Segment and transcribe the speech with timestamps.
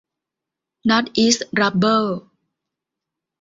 [0.89, 2.17] นอร์ทอีส รับเบอร์